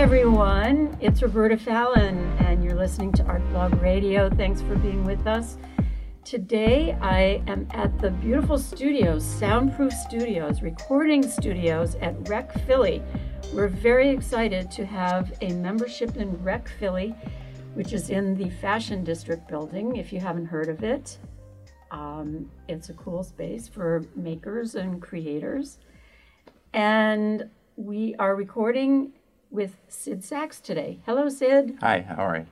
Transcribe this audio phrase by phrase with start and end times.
[0.00, 0.96] everyone.
[1.02, 4.30] It's Roberta Fallon, and you're listening to Artblog Radio.
[4.30, 5.58] Thanks for being with us.
[6.24, 13.02] Today, I am at the beautiful studios, Soundproof Studios, recording studios at Rec Philly.
[13.52, 17.14] We're very excited to have a membership in Rec Philly,
[17.74, 21.18] which is in the Fashion District building, if you haven't heard of it.
[21.90, 25.76] Um, it's a cool space for makers and creators.
[26.72, 29.12] And we are recording
[29.50, 31.00] with Sid Sachs today.
[31.06, 31.78] Hello, Sid.
[31.80, 32.46] Hi, all right.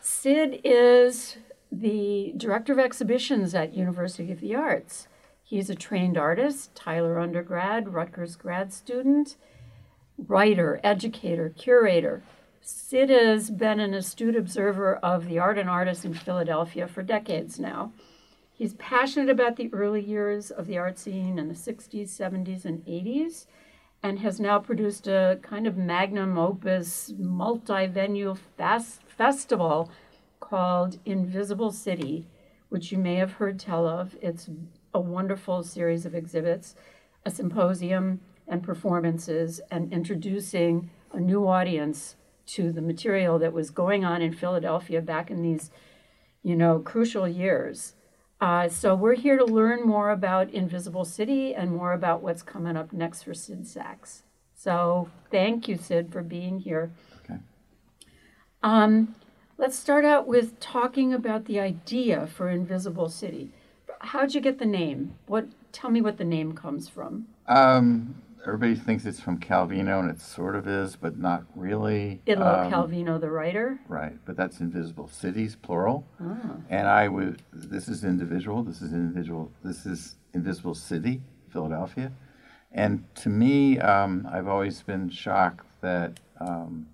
[0.00, 1.38] Sid is
[1.70, 5.08] the director of exhibitions at University of the Arts.
[5.42, 9.36] He's a trained artist, Tyler undergrad, Rutgers grad student,
[10.18, 12.22] writer, educator, curator.
[12.60, 17.58] Sid has been an astute observer of the art and artists in Philadelphia for decades
[17.58, 17.92] now.
[18.52, 22.84] He's passionate about the early years of the art scene in the 60s, 70s, and
[22.84, 23.46] 80s
[24.02, 29.90] and has now produced a kind of magnum opus multi venue fast festival
[30.40, 32.26] called Invisible City,
[32.68, 34.16] which you may have heard tell of.
[34.22, 34.48] It's
[34.94, 36.74] a wonderful series of exhibits,
[37.26, 44.04] a symposium, and performances, and introducing a new audience to the material that was going
[44.04, 45.70] on in Philadelphia back in these,
[46.42, 47.94] you know, crucial years.
[48.40, 52.76] Uh, so we're here to learn more about Invisible City and more about what's coming
[52.76, 54.22] up next for Sid Sachs.
[54.54, 56.92] So thank you, Sid, for being here.
[57.24, 57.38] Okay.
[58.62, 59.16] Um,
[59.56, 63.50] let's start out with talking about the idea for Invisible City.
[64.00, 65.14] How'd you get the name?
[65.26, 65.48] What?
[65.72, 67.26] Tell me what the name comes from.
[67.46, 72.20] Um, everybody thinks it's from Calvino, and it sort of is, but not really.
[72.26, 73.78] Italo Um, Calvino, the writer.
[73.88, 76.06] Right, but that's invisible cities, plural.
[76.20, 76.56] Ah.
[76.68, 77.42] And I would.
[77.52, 78.62] This is individual.
[78.62, 79.52] This is individual.
[79.62, 82.12] This is invisible city, Philadelphia.
[82.72, 86.88] And to me, um, I've always been shocked that um,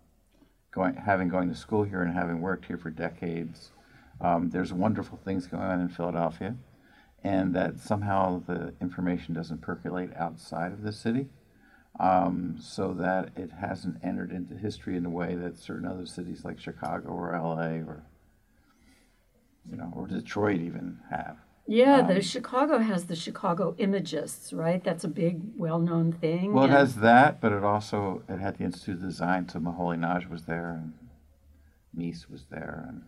[0.71, 3.73] going, having going to school here and having worked here for decades,
[4.21, 6.55] um, there's wonderful things going on in Philadelphia,
[7.25, 11.27] and that somehow the information doesn't percolate outside of the city,
[11.99, 16.45] um, so that it hasn't entered into history in a way that certain other cities
[16.45, 18.05] like Chicago or LA or
[19.71, 21.39] you know or Detroit even have.
[21.67, 24.85] Yeah, the Um, Chicago has the Chicago Imagists, right?
[24.85, 26.53] That's a big, well-known thing.
[26.53, 29.49] Well, it has that, but it also it had the Institute of Design.
[29.49, 30.93] So Moholy-Nagy was there, and
[31.97, 33.03] Mies was there, and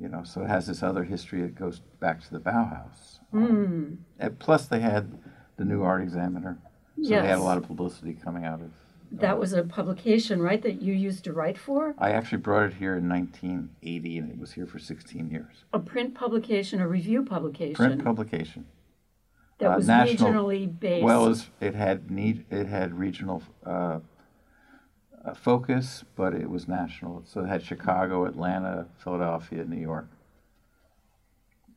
[0.00, 3.18] you know, so it has this other history that goes back to the Bauhaus.
[3.32, 3.96] Um, Mm.
[4.18, 5.18] and plus, they had
[5.56, 6.58] the New Art Examiner,
[7.02, 8.70] so they had a lot of publicity coming out of.
[9.10, 11.94] That was a publication, right, that you used to write for?
[11.98, 15.64] I actually brought it here in 1980, and it was here for 16 years.
[15.72, 18.66] A print publication, a review publication Print publication.
[19.58, 21.04] that uh, was national- regionally based.
[21.04, 24.00] Well, it, was, it had need it had regional uh, uh,
[25.36, 27.22] focus, but it was national.
[27.26, 30.08] So it had Chicago, Atlanta, Philadelphia, New York,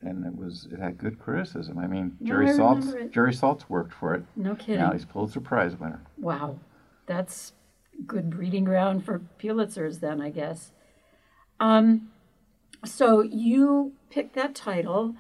[0.01, 1.77] and it was it had good criticism.
[1.77, 3.11] I mean, No, Jerry I Saltz it.
[3.11, 4.23] Jerry Saltz worked for it.
[4.35, 4.79] no kidding.
[4.81, 6.01] Now he's Pulitzer Prize winner.
[6.17, 6.59] Wow,
[7.05, 7.53] that's
[8.07, 10.71] good breeding ground for Pulitzers, then I guess.
[11.59, 12.09] Um,
[12.83, 15.15] so you picked that title,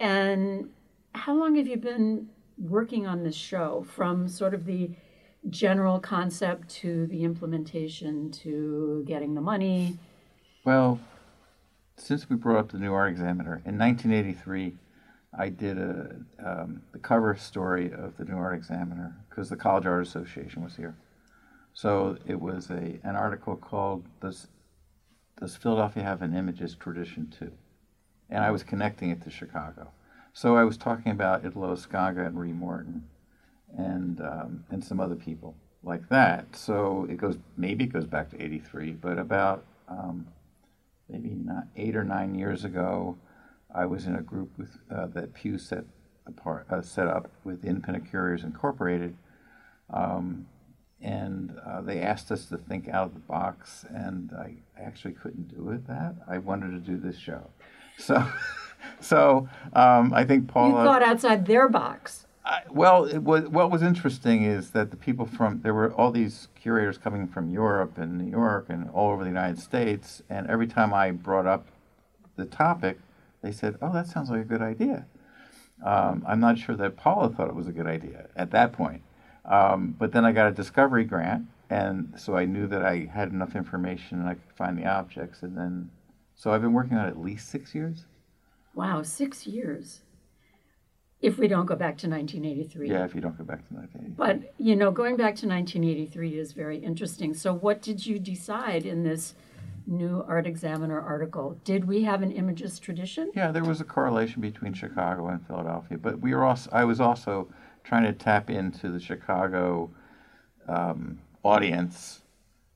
[0.00, 0.70] and
[1.14, 2.28] how long have you been
[2.58, 3.84] working on this show?
[3.94, 4.90] From sort of the
[5.50, 9.98] general concept to the implementation to getting the money.
[10.64, 11.00] Well,
[11.96, 14.74] since we brought up the New Art Examiner in 1983,
[15.38, 19.86] I did a um, the cover story of the New Art Examiner because the College
[19.86, 20.94] Art Association was here.
[21.74, 24.48] So it was a an article called "Does
[25.40, 27.52] Does Philadelphia Have an Imagist Tradition Too?"
[28.28, 29.90] And I was connecting it to Chicago.
[30.34, 33.04] So I was talking about Italo Scanga and Ree Morton,
[33.76, 36.54] and um, and some other people like that.
[36.56, 40.26] So it goes maybe it goes back to '83, but about um,
[41.08, 43.16] maybe not eight or nine years ago,
[43.74, 45.84] I was in a group with uh, that Pew set
[46.26, 49.16] apart uh, set up with Independent Curators Incorporated,
[49.92, 50.46] um,
[51.00, 55.48] and uh, they asked us to think out of the box, and I actually couldn't
[55.54, 55.86] do it.
[55.88, 57.50] That I wanted to do this show,
[57.98, 58.24] so
[59.00, 60.84] so um, I think You Paula.
[60.84, 62.26] thought outside their box.
[62.44, 66.48] I, well, was, what was interesting is that the people from there were all these
[66.56, 70.66] curators coming from Europe and New York and all over the United States, and every
[70.66, 71.68] time I brought up
[72.36, 72.98] the topic,
[73.42, 75.06] they said, "Oh, that sounds like a good idea."
[75.84, 79.02] Um, I'm not sure that Paula thought it was a good idea at that point,
[79.44, 83.30] um, but then I got a discovery grant, and so I knew that I had
[83.30, 85.90] enough information and I could find the objects, and then
[86.34, 88.06] so I've been working on it at least six years.
[88.74, 90.01] Wow, six years.
[91.22, 92.90] If we don't go back to 1983.
[92.90, 94.14] Yeah, if you don't go back to 1983.
[94.16, 97.32] But, you know, going back to 1983 is very interesting.
[97.32, 99.34] So, what did you decide in this
[99.86, 101.56] new Art Examiner article?
[101.64, 103.30] Did we have an Imagist tradition?
[103.34, 106.68] Yeah, there was a correlation between Chicago and Philadelphia, but we were also.
[106.72, 107.48] I was also
[107.84, 109.90] trying to tap into the Chicago
[110.68, 112.22] um, audience,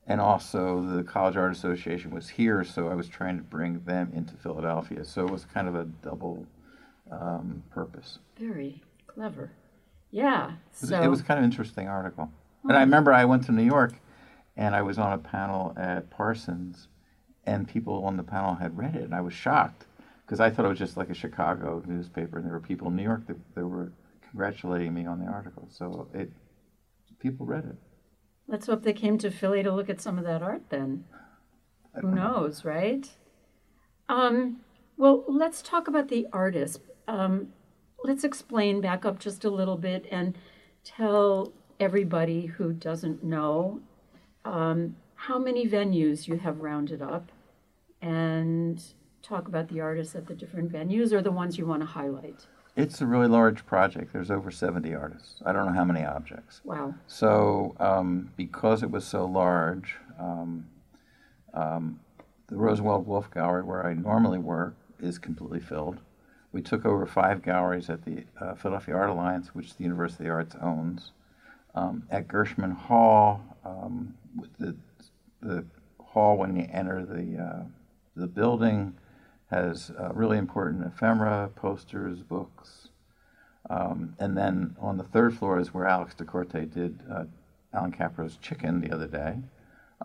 [0.07, 4.11] and also the College Art Association was here, so I was trying to bring them
[4.15, 5.05] into Philadelphia.
[5.05, 6.47] So it was kind of a double
[7.11, 8.19] um, purpose.
[8.39, 9.51] Very clever.
[10.11, 10.51] Yeah.
[10.51, 12.31] It was- So, It was kind of interesting article.
[12.65, 13.95] And I remember I went to New York
[14.57, 16.89] and I was on a panel at Parsons
[17.45, 19.87] and people on the panel had read it and I was shocked
[20.25, 22.97] because I thought it was just like a Chicago newspaper and there were people in
[22.97, 23.93] New York that, that were
[24.29, 25.69] congratulating me on the article.
[25.71, 26.33] So it
[27.21, 27.77] people read it.
[28.49, 31.05] let's hope they came to Philly to look at some of that art then.
[32.01, 33.09] Who knows, right?
[34.09, 34.59] Um,
[34.97, 36.81] well, let's talk about the artist.
[37.09, 37.49] Um,
[38.03, 40.37] let's explain back up just a little bit and
[40.85, 43.81] tell everybody who doesn't know
[44.45, 47.31] um, how many venues you have rounded up
[48.01, 48.83] and
[49.23, 52.47] talk about the artists at the different venues or the ones you want to highlight.
[52.77, 54.13] It's a really large project.
[54.13, 55.41] There's over 70 artists.
[55.45, 56.61] I don't know how many objects.
[56.63, 56.95] Wow.
[57.07, 60.67] So, um, because it was so large, um,
[61.55, 61.99] um,
[62.49, 66.01] the Rosenwald Wolf Gallery, where I normally work, is completely filled.
[66.57, 70.29] We took over five galleries at the uh, Philadelphia Art Alliance, which the University of
[70.29, 71.11] the Arts owns.
[71.75, 74.75] Um, at Gershman Hall, um, with the,
[75.43, 75.67] the
[76.01, 77.63] hall when you enter the, uh,
[78.17, 78.95] the building
[79.51, 82.89] has uh, really important ephemera, posters, books.
[83.69, 87.25] Um, and then on the third floor is where Alex Da Corte did uh,
[87.75, 89.37] Allan Kaprow's Chicken the other day.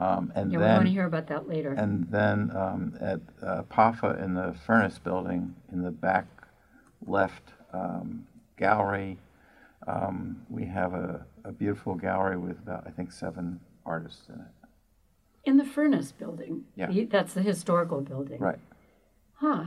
[0.01, 1.71] Um, and Yeah, we want to then, hear about that later.
[1.71, 6.25] and then um, at uh, PAFA in the furnace building in the back
[7.06, 7.44] left
[7.74, 8.25] um,
[8.57, 9.18] gallery,
[9.88, 14.48] um, we have a, a beautiful gallery with about, I think, seven artists in it.
[15.44, 16.65] In the furnace building.
[16.75, 16.88] Yeah.
[16.88, 18.39] The- That's the historical building.
[18.39, 18.59] Right.
[19.36, 19.65] Huh.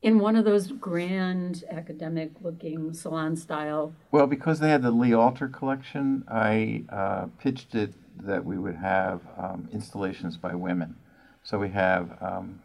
[0.00, 3.92] In one of those grand academic looking salon style.
[4.12, 7.92] Well, because they had the Lee Alter collection, I uh, pitched it
[8.22, 10.96] that we would have um, installations by women.
[11.42, 12.62] So we have um,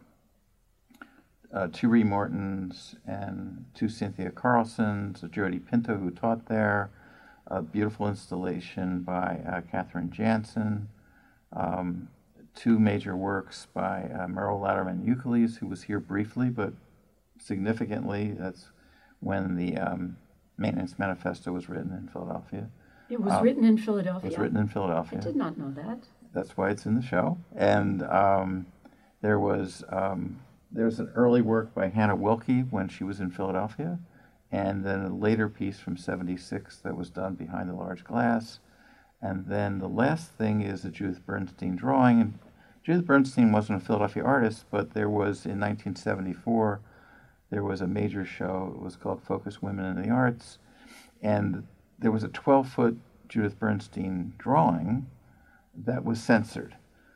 [1.54, 6.90] uh, two Ree Mortons and two Cynthia Carlsons, a Jody Pinto who taught there,
[7.46, 10.88] a beautiful installation by uh, Catherine Jansen,
[11.52, 12.08] um,
[12.54, 16.72] two major works by uh, Mierle Laderman Ukeles, who was here briefly but
[17.38, 18.34] significantly.
[18.36, 18.70] That's
[19.20, 20.16] when the um,
[20.58, 22.68] Maintenance Manifesto was written in Philadelphia.
[23.10, 24.26] It was Um, written in Philadelphia.
[24.26, 25.18] It was written in Philadelphia.
[25.20, 25.98] I did not know that.
[26.32, 27.38] That's why it's in the show.
[27.54, 28.66] And um,
[29.20, 30.40] there was um,
[30.74, 33.98] there's an early work by Hannah Wilke when she was in Philadelphia,
[34.50, 38.58] and then a later piece from '76 that was done behind the large glass.
[39.22, 42.20] And then the last thing is a Judith Bernstein drawing.
[42.20, 42.38] And
[42.82, 46.80] Judith Bernstein wasn't a Philadelphia artist, but there was in 1974
[47.50, 48.74] there was a major show.
[48.76, 50.58] It was called Focus Women in the Arts,
[51.22, 51.66] and
[51.98, 52.98] there was a 12 foot
[53.28, 55.06] Judith Bernstein drawing
[55.86, 56.74] that was censored.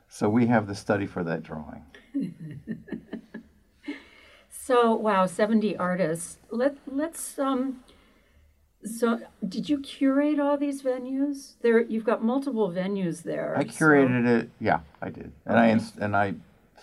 [0.09, 1.85] So we have the study for that drawing.
[4.69, 6.37] So wow, seventy artists.
[6.50, 7.83] Let let's um.
[8.85, 9.21] So
[9.54, 11.54] did you curate all these venues?
[11.62, 13.54] There, you've got multiple venues there.
[13.57, 14.50] I so- curated it.
[14.61, 15.73] Yeah, I did, and I Okay.
[15.73, 16.35] ins- and I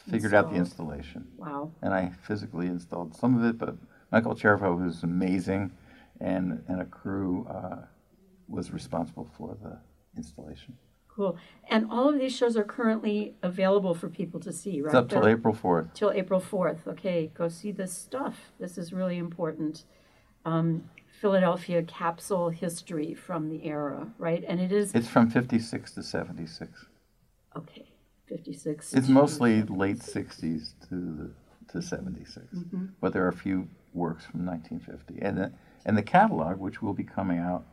[0.10, 1.72] figured out the installation, Wow.
[1.84, 3.60] and I physically installed some of it.
[3.60, 3.76] But
[4.12, 5.72] Michael Chervo, who's amazing,
[6.20, 7.82] and and a crew uh,
[8.48, 9.78] was responsible for the
[10.18, 10.76] installation.
[11.16, 11.38] Cool.
[11.70, 14.88] And all of these shows are currently available for people to see, right?
[14.90, 15.94] It's up till They're- April fourth.
[15.94, 16.86] till April 4th.
[16.88, 18.52] Okay, go see this stuff.
[18.60, 19.86] This is really important.
[20.44, 20.90] Um,
[21.22, 24.44] Philadelphia capsule history from the era, right?
[24.48, 26.86] And it is, It's from fifty six to seventy six.
[27.56, 27.88] okay,
[28.28, 28.94] 56.
[28.94, 31.32] It's mostly late '60s to the,
[31.72, 32.86] to '76, Mm-hmm.
[33.00, 35.52] but there are a few works from 1950, and the,
[35.86, 37.64] and the catalog, which will be coming out,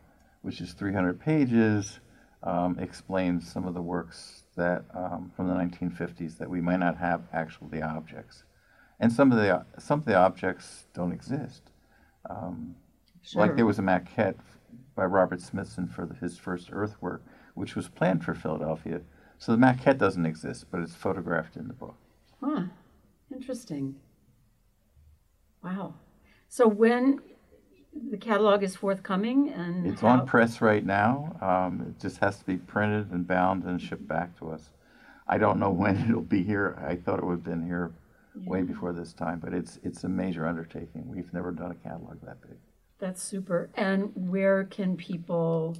[0.42, 1.98] which is 300 pages,
[2.42, 6.96] um, explains some of the works that um, from the 1950s that we might not
[6.98, 8.44] have actual the objects,
[9.00, 11.62] and some of the some of the objects don't exist.
[12.28, 12.76] Um,
[13.34, 14.36] Like there was a maquette
[14.94, 17.22] by Robert Smithson for the, his first earthwork,
[17.54, 19.00] which was planned for Philadelphia.
[19.38, 21.96] So the maquette doesn't exist, but it's photographed in the book.
[22.40, 22.64] Huh,
[23.34, 23.96] interesting.
[25.62, 25.94] Wow.
[26.48, 27.20] So when
[28.10, 31.36] the catalog is forthcoming and It's on press right now.
[31.40, 34.70] Um, it just has to be printed and bound and shipped back to us.
[35.28, 36.78] I don't know when it'll be here.
[36.86, 37.92] I thought it would have been here
[38.46, 41.04] way before this time, but it's it's a major undertaking.
[41.06, 42.56] We've never done a catalog that big.
[42.98, 43.68] That's super.
[43.74, 45.76] And where can people?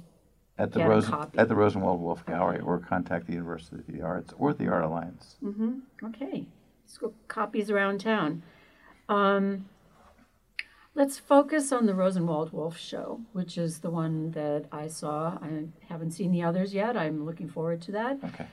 [0.59, 2.65] At the Get at the Rosenwald Wolf Gallery, Okay.
[2.65, 5.37] or contact the University of the Arts or the Art Alliance.
[5.43, 5.79] Mm-hmm.
[6.05, 6.45] Okay.
[6.85, 8.43] Let's go copies around town.
[9.09, 9.65] Um,
[10.95, 15.37] let's focus on the Rosenwald Wolf show, which is the one that I saw.
[15.41, 16.95] I haven't seen the others yet.
[16.95, 18.19] I'm looking forward to that.
[18.23, 18.45] Okay.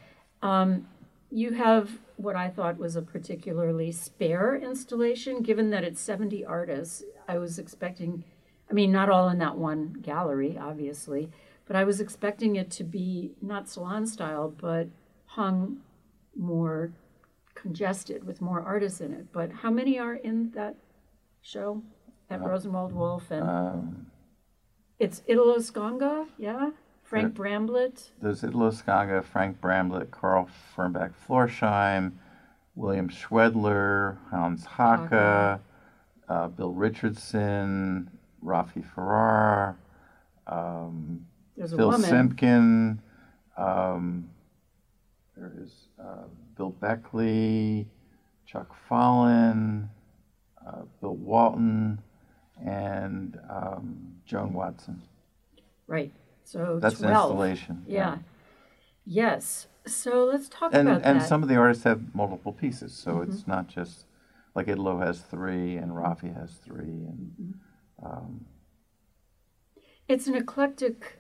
[0.43, 0.89] Um,
[1.31, 7.05] you have what I thought was a particularly spare installation, given that it's 70 artists.
[7.29, 8.25] I was expecting,
[8.69, 11.31] I mean, not all in that one gallery, obviously,
[11.67, 14.89] but I was expecting it to be not salon style, but
[15.27, 15.79] hung
[16.35, 16.93] more
[17.55, 19.27] congested with more artists in it.
[19.33, 20.77] But how many are in that
[21.43, 21.83] show
[22.31, 23.31] at Rosenwald Wolf?
[23.31, 24.07] And Um,
[24.99, 26.71] it's Italo Scanga, yeah?
[27.03, 28.11] Frank Bramblett.
[28.23, 32.13] There's Italo Scanga, Frank Bramblett, Carl Fernbeck Florsheim,
[32.77, 35.59] William Schwedler, Hans Haacke,
[36.29, 38.09] uh, Bill Richardson,
[38.45, 39.77] Rafi Ferrer,
[40.47, 41.93] um, Phil.
[41.93, 42.99] Simkin,
[43.59, 44.31] um,
[45.37, 46.25] there is uh,
[46.57, 47.89] Bill Beckley,
[48.47, 49.89] Chuck Fahlen,
[50.65, 52.01] uh, Bill Walton,
[52.65, 55.03] and um, Joan Watson.
[55.87, 56.13] Right.
[56.45, 57.85] So That's an installation.
[57.87, 58.19] Yeah.
[59.05, 59.67] Yes.
[59.87, 61.17] So let's talk and about and that.
[61.21, 61.29] Mm-hmm.
[61.29, 64.05] some of the artists have multiple pieces, so it's not just
[64.55, 68.07] like Italo has three and Rafi has three, and Mm-hmm.
[68.07, 68.45] um,
[70.09, 71.19] it's an eclectic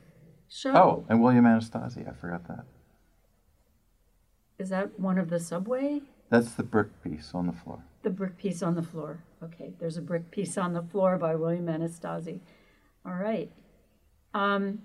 [0.48, 0.72] show.
[0.74, 2.64] oh, and William Anastasi, I forgot that.
[4.58, 6.02] Is that one of the subway?
[6.28, 7.82] That's the brick piece on the floor.
[8.02, 9.24] The brick piece on the floor.
[9.42, 12.40] Okay, there's a brick piece on the floor by William Anastasi.
[13.04, 13.50] All right.
[14.34, 14.82] Um,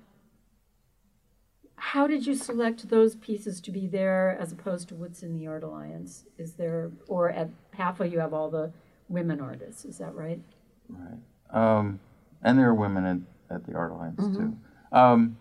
[1.77, 5.47] how did you select those pieces to be there as opposed to what's in the
[5.47, 6.25] Art Alliance?
[6.37, 8.71] Is there, or at PAFA you have all the
[9.09, 10.41] women artists, is that right?
[10.89, 11.19] Right.
[11.51, 11.99] Um,
[12.41, 13.05] and there are women
[13.49, 14.35] at, at the Art Alliance Mm-hmm.
[14.35, 14.57] too.
[14.91, 15.37] Um,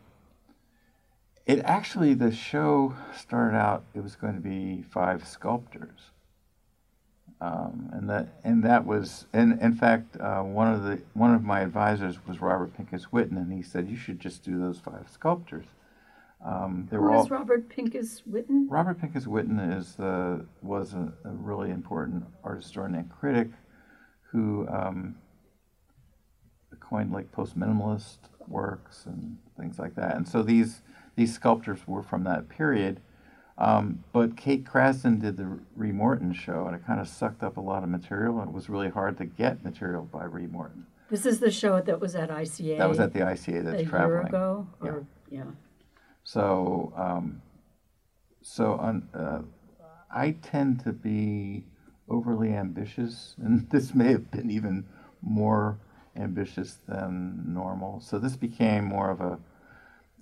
[1.46, 6.10] it actually, the show started out, it was going to be five sculptors.
[7.40, 11.42] Um, and that and that was and in fact uh, one of the one of
[11.42, 15.08] my advisors was Robert Pincus Witten and he said you should just do those five
[15.12, 15.66] sculptors.
[16.44, 18.66] Um, Who all is Robert Pincus Witten?
[18.68, 23.48] Robert Pincus Witten is the was a, a really important art historian and critic
[24.30, 25.16] who um,
[26.80, 30.16] coined like post minimalist works and things like that.
[30.16, 30.82] And so these
[31.16, 33.00] these sculptures were from that period.
[33.56, 37.56] Um, but Kate Kraczon did the Ree Morton show, and it kind of sucked up
[37.56, 40.86] a lot of material, and it was really hard to get material by Ree Morton.
[41.10, 42.78] This is the show that was at ICA.
[42.78, 44.10] That was at the ICA that's a traveling.
[44.10, 45.44] year ago, or yeah.
[46.24, 47.42] So, um,
[48.42, 49.42] so on, uh,
[50.10, 51.64] I tend to be
[52.08, 54.84] overly ambitious, and this may have been even
[55.22, 55.78] more
[56.16, 58.00] ambitious than normal.
[58.00, 59.38] So this became more of a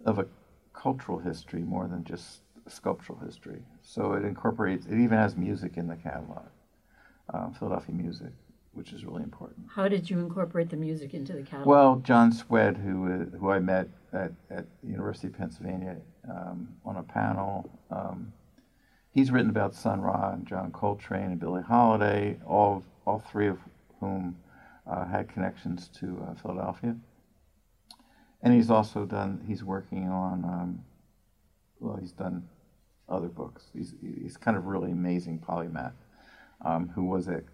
[0.05, 0.27] of a
[0.73, 3.63] cultural history more than just sculptural history.
[3.83, 4.87] So it incorporates.
[4.87, 6.47] It even has music in the catalog,
[7.33, 8.33] uh, Philadelphia music,
[8.73, 9.67] which is really important.
[9.75, 11.67] How did you incorporate the music into the catalog?
[11.67, 15.97] Well, John Szwed, who uh, who I met at, at the University of Pennsylvania
[16.29, 18.33] um, on a panel, um,
[19.11, 23.59] he's written about Sun Ra and John Coltrane and Billie Holiday, all all three of
[24.01, 24.37] whom
[24.87, 26.97] uh, had connections to uh, Philadelphia.
[28.45, 29.45] And he's also done.
[29.47, 30.45] He's working on.
[30.45, 30.85] Um,
[31.79, 32.49] well, he's done
[33.13, 33.65] other books.
[33.73, 35.93] He's he's kind of really amazing polymath,
[36.65, 37.45] um, who was at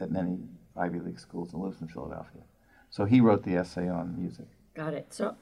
[0.00, 0.38] at many
[0.76, 2.42] Ivy League schools and lives in Philadelphia.
[2.88, 4.46] So he wrote the essay on music.
[4.74, 5.12] Got it.
[5.12, 5.36] So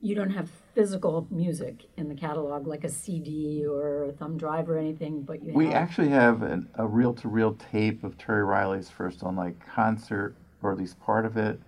[0.00, 4.68] you don't have physical music in the catalog, like a CD or a thumb drive
[4.68, 5.74] or anything, but you We have.
[5.74, 11.00] actually have an, a reel-to-reel tape of Terry Riley's first online concert, or at least
[11.00, 11.58] part of it,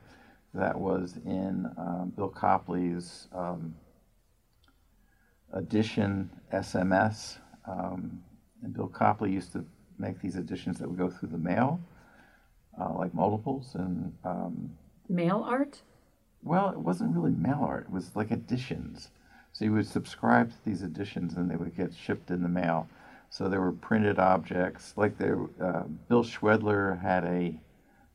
[0.52, 3.74] that was in um, Bill Copley's um,
[5.56, 7.38] edition SMS.
[7.66, 8.22] Um,
[8.62, 9.64] and Bill Copley used to
[9.98, 11.80] make these editions that would go through the mail,
[12.80, 13.74] uh, like multiples.
[13.74, 14.70] And um,
[15.08, 15.80] mail art.
[16.42, 17.86] Well, it wasn't really mail art.
[17.88, 19.10] It was like editions.
[19.52, 22.88] So you would subscribe to these editions, and they would get shipped in the mail.
[23.30, 25.38] So there were printed objects, like there.
[25.60, 27.58] Uh, Bill Schwedler had a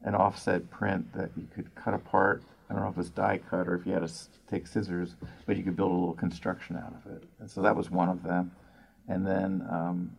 [0.03, 2.43] an offset print that you could cut apart.
[2.71, 4.13] I don't know if it's die cut or if you had to
[4.49, 7.23] take scissors, but you could build a little construction out of it.
[7.39, 8.51] And so that was one of them.
[9.09, 10.15] And then um,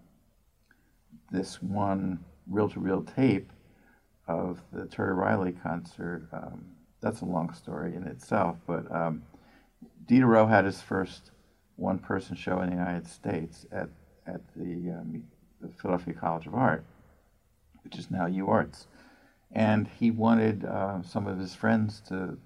[1.30, 3.50] this one reel-to-reel tape
[4.28, 6.28] of the Terry Riley concert.
[6.30, 6.66] Um,
[7.00, 9.23] that's a long story in itself, but um,
[10.06, 11.30] Dieter Roth had his first
[11.76, 13.88] one-person show in the United States at
[14.26, 15.25] at the, um,
[15.61, 16.85] the Philadelphia College of Art,
[17.82, 18.87] which is now UArts,
[19.52, 22.38] and he wanted uh, some of his friends to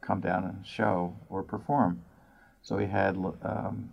[0.00, 2.02] come down and show or perform.
[2.62, 3.90] So he had um,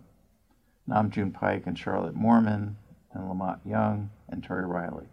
[0.86, 2.74] Nam June Paik and Charlotte Moorman
[3.12, 5.06] and La Monte Young and Terry Riley.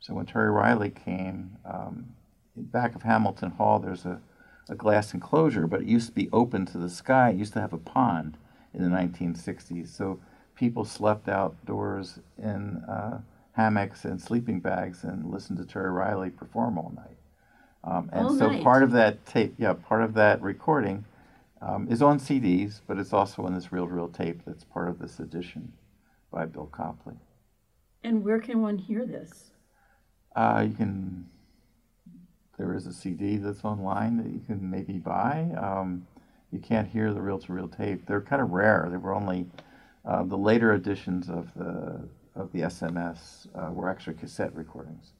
[0.00, 2.14] So when Terry Riley came, um,
[2.56, 4.20] back of Hamilton Hall, there's a,
[4.68, 7.30] a glass enclosure, but it used to be open to the sky.
[7.30, 8.36] It used to have a pond
[8.74, 9.88] in the 1960s.
[9.88, 10.20] So
[10.54, 13.20] people slept outdoors in uh,
[13.52, 17.16] hammocks and sleeping bags and listened to Terry Riley perform all night.
[17.84, 18.62] Um, and All so night.
[18.62, 21.04] part of that tape, yeah, part of that recording
[21.60, 25.18] um, is on CDs, but it's also in this reel-to-reel tape that's part of this
[25.18, 25.72] edition
[26.30, 27.16] by Bill Copley.
[28.04, 29.50] And where can one hear this?
[30.34, 31.26] Uh, you can.
[32.58, 35.48] There is a CD that's online that you can maybe buy.
[35.60, 36.06] Um,
[36.52, 38.06] you can't hear the reel-to-reel tape.
[38.06, 38.86] They're kind of rare.
[38.90, 39.46] They were only
[40.04, 45.12] uh, the later editions of the of the SMS uh, were actually cassette recordings,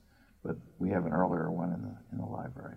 [0.44, 2.76] but we have an earlier one in the in the library.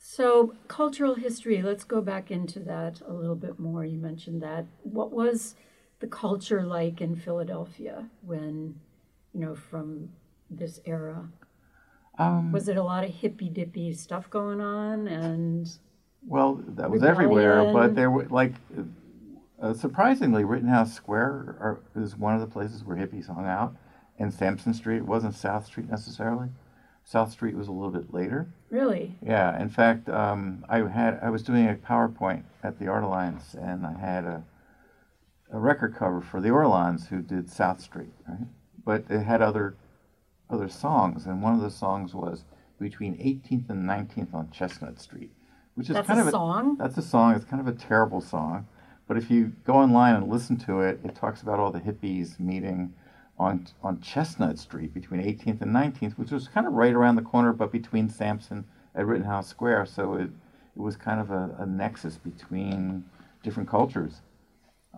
[0.00, 3.84] So, cultural history, let's go back into that a little bit more.
[3.84, 4.66] You mentioned that.
[4.82, 5.54] What was
[6.00, 8.80] the culture like in Philadelphia when,
[9.34, 10.10] you know, from
[10.50, 11.28] this era?
[12.18, 15.06] Um, Was it a lot of hippy dippy stuff going on?
[15.06, 15.70] And
[16.26, 18.54] Well, that was everywhere, but there were like
[19.60, 23.74] uh, surprisingly, Rittenhouse Square are, is one of the places where hippies hung out,
[24.18, 26.48] and Sansom Street it wasn't South Street necessarily.
[27.04, 28.48] South Street was a little bit later.
[28.70, 33.02] really, Yeah, in fact, um, I had I was doing a PowerPoint at the Art
[33.02, 34.44] Alliance, and I had a
[35.50, 38.46] a record cover for the Orlons who did South Street, right?
[38.84, 39.76] But it had other
[40.50, 42.44] other songs, and one of the songs was
[42.78, 45.32] between 18th and 19th on Chestnut Street,
[45.74, 46.76] which is that's kind a of a song?
[46.78, 47.34] that's a song.
[47.34, 48.66] It's kind of a terrible song,
[49.08, 52.38] but if you go online and listen to it, it talks about all the hippies
[52.38, 52.94] meeting
[53.38, 57.22] on on Chestnut Street between 18th and 19th, which was kind of right around the
[57.22, 59.86] corner, but between Sansom and Rittenhouse Square.
[59.86, 60.30] So it
[60.76, 63.04] it was kind of a, a nexus between
[63.42, 64.20] different cultures.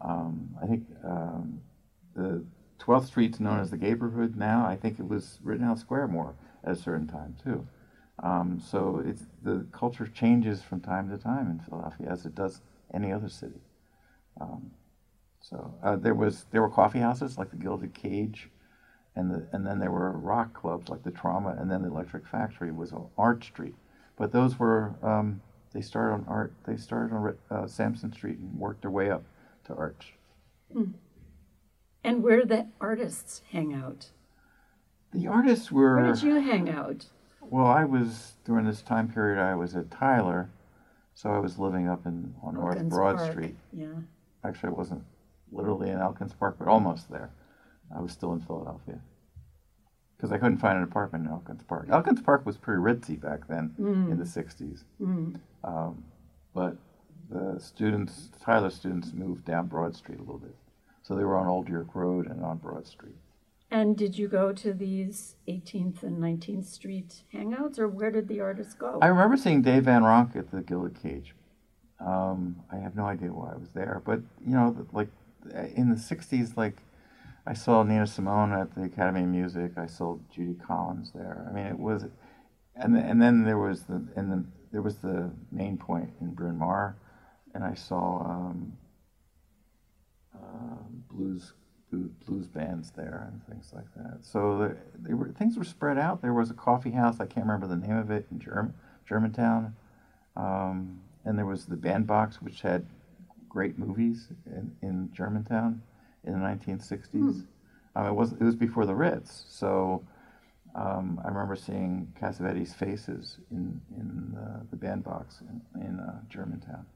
[0.02, 1.60] Um, I think um,
[2.14, 2.44] the
[2.80, 4.66] 12th Street's known as the Gayborhood now.
[4.66, 7.66] I think it was Rittenhouse Square more at a certain time too.
[8.22, 12.60] Um, so it's the culture changes from time to time in Philadelphia, as it does
[12.92, 13.60] any other city.
[14.40, 14.70] Um,
[15.40, 18.48] so uh, there was there were coffee houses like the Gilded Cage,
[19.16, 22.26] and the and then there were rock clubs like the Trauma, and then the Electric
[22.26, 23.74] Factory was on Arch Street.
[24.16, 25.40] But those were um,
[25.72, 26.52] they started on Art.
[26.66, 29.24] They started on uh, Sansom Street and worked their way up
[29.66, 30.14] to Arch.
[32.04, 34.10] And where did the artists hang out?
[35.12, 37.06] The artists were Where did you hang out?
[37.40, 37.66] well.
[37.66, 39.40] I was during this time period.
[39.42, 40.50] I was at Tyler,
[41.14, 43.32] so I was living up in on North Broad Park.
[43.32, 43.56] Street.
[43.72, 43.86] Yeah.
[44.44, 45.02] Actually, I wasn't
[45.52, 47.30] literally in Elkins Park, but almost there.
[47.94, 49.00] I was still in Philadelphia
[50.16, 51.88] because I couldn't find an apartment in Elkins Park.
[51.90, 54.84] Elkins Park was pretty ritzy back then in the '60s,
[55.64, 56.04] um,
[56.54, 56.76] but
[57.30, 60.54] the students, Tyler students, moved down Broad Street a little bit,
[61.02, 63.16] so they were on Old York Road and on Broad Street.
[63.72, 68.40] And did you go to these 18th and 19th Street hangouts, or where did the
[68.40, 68.98] artists go?
[69.00, 71.34] I remember seeing Dave Van Ronk at the Gilded Cage.
[72.00, 75.08] Um, I have no idea why I was there, but you know, like
[75.74, 76.78] in the '60s, like
[77.46, 79.72] I saw Nina Simone at the Academy of Music.
[79.76, 81.46] I saw Judy Collins there.
[81.48, 82.04] I mean, it was,
[82.74, 86.58] and and then there was the and then there was the main point in Bryn
[86.58, 86.96] Mawr,
[87.54, 88.72] and I saw um,
[90.34, 91.52] uh, blues
[91.90, 94.18] blues bands there and things like that.
[94.22, 96.22] So the, they were things were spread out.
[96.22, 97.16] There was a coffee house.
[97.20, 98.74] I can't remember the name of it in Germ-
[99.08, 99.74] Germantown,
[100.36, 102.86] um, and there was the Bandbox, which had
[103.48, 105.82] great movies in, in Germantown
[106.24, 107.44] in the 1960s.
[107.96, 110.04] Um, it was it was before the Ritz, so
[110.76, 116.86] um, I remember seeing Cassavetes' faces in in uh, the Bandbox in, in uh, Germantown.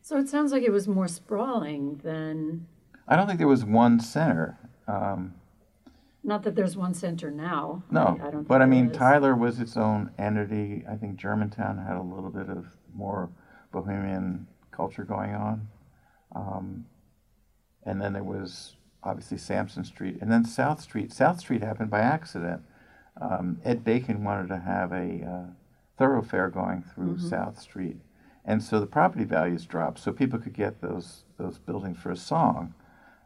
[0.00, 2.66] so it sounds like it was more sprawling than,
[3.06, 4.58] I don't think there was one center.
[4.88, 5.34] Um,
[6.24, 7.82] not that there's one center now.
[7.90, 8.90] No, I, I don't but I mean.
[8.90, 10.84] Tyler was its own entity.
[10.90, 13.28] I think Germantown had a little bit of more
[13.72, 15.68] bohemian culture going on.
[16.34, 16.86] Um,
[17.84, 21.12] and then there was obviously Sansom Street, and then South Street.
[21.12, 22.62] South Street happened by accident.
[23.20, 25.50] Um, Ed Bacon wanted to have a uh,
[25.98, 27.96] thoroughfare going through South Street,
[28.44, 32.16] and so the property values dropped, so people could get those those buildings for a
[32.16, 32.74] song.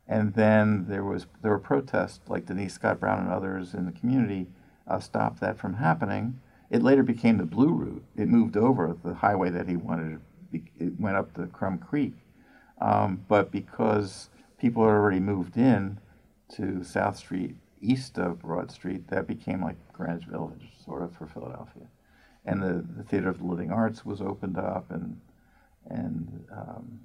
[0.08, 3.92] And then there was there were protests, like Denise Scott Brown and others in the
[3.92, 4.46] community
[4.86, 6.40] uh, stopped that from happening.
[6.70, 8.04] It later became the Blue Route.
[8.16, 10.20] It moved over the highway that he wanted.
[10.52, 12.14] It went up to Crum Creek,
[12.80, 15.98] um, but because people had already moved in
[16.54, 21.26] to South Street east of Broad Street, that became like Greenwich Village, sort of, for
[21.26, 21.86] Philadelphia.
[22.44, 25.20] And the, the Theater of the Living Arts was opened up, and
[25.88, 27.00] and um,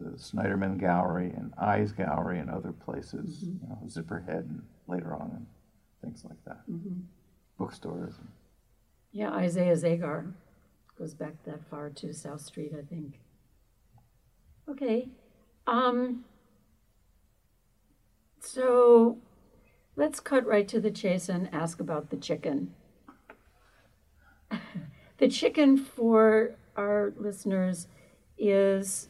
[0.00, 5.30] the Snyderman Gallery and Eyes Gallery and other places, you know, Zipperhead and later on
[5.34, 5.46] and
[6.02, 6.60] things like that.
[7.58, 8.14] Bookstores.
[9.12, 10.32] Yeah, Isaiah Zagar
[10.98, 13.20] goes back that far to South Street, I think.
[14.68, 15.08] Okay.
[15.66, 16.24] Um,
[18.40, 19.18] so
[19.96, 22.74] let's cut right to the chase and ask about the chicken.
[25.18, 27.86] the chicken for our listeners
[28.36, 29.08] is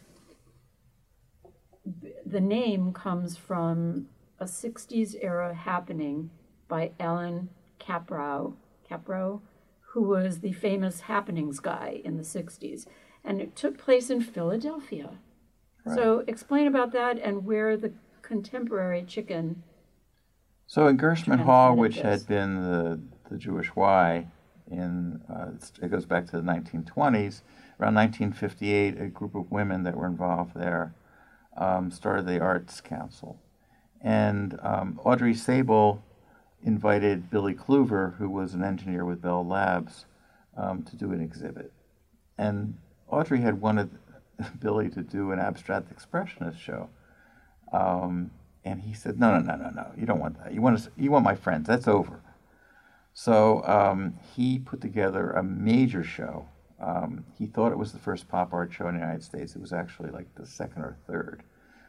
[2.25, 4.07] the name comes from
[4.39, 6.31] a 60s era happening
[6.69, 7.49] by Allan
[7.81, 8.55] Kaprow,
[8.89, 9.41] Kaprow,
[9.99, 12.87] who was the famous happenings guy in the 60s.
[13.25, 15.19] And it took place in Philadelphia.
[15.93, 19.65] So explain about that and where the contemporary chicken.
[20.69, 24.29] So in Gershman Hall, which had been the, the Jewish Y,
[24.71, 25.51] in uh,
[25.83, 27.43] it goes back to the 1920s.
[27.81, 30.95] Around 1958, a group of women that were involved there
[31.57, 33.41] um, started the Arts Council,
[34.01, 36.03] and um, Audrey Sabol
[36.65, 40.07] invited Billy Kluver, who was an engineer with Bell Labs,
[40.57, 41.73] um, to do an exhibit.
[42.37, 42.77] And
[43.09, 43.91] Audrey had wanted
[44.61, 46.89] Billy to do an abstract expressionist show.
[47.73, 48.31] Um,
[48.65, 49.87] and he said, "No, no, no, no, no.
[49.97, 50.53] You don't want that.
[50.53, 51.67] You want to, you want my friends.
[51.67, 52.21] That's over."
[53.15, 56.49] So um, he put together a major show.
[56.81, 59.57] Um, he thought it was the first pop art show in the United States.
[59.57, 61.43] It was actually like the second or third.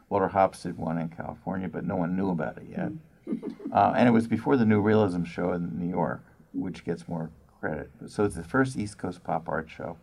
[0.10, 2.91] Walter Hopps did one in California, but no one knew about it yet.
[3.74, 7.32] uh, and it was before the New Realism show in New York, which gets more
[7.60, 7.89] credit.
[8.08, 9.98] So it's the first East Coast pop art show.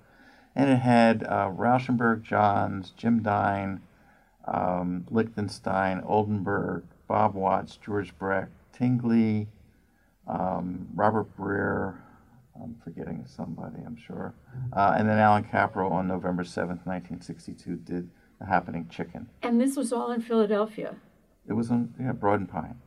[0.54, 3.82] And it had uh, Rauschenberg, Johns, Jim Dine,
[4.46, 9.48] um, Lichtenstein, Oldenburg, Bob Watts, George Brecht, Tinguely,
[10.26, 11.96] um, Robert Breer,
[12.62, 14.34] I'm forgetting somebody, I'm sure.
[14.72, 18.08] Uh, and then Allan Kaprow on November 7th, 1962, did
[18.40, 19.28] The Happening Chicken.
[19.42, 20.94] And this was all in Philadelphia.
[21.48, 22.78] It was on yeah, Broad and Pine.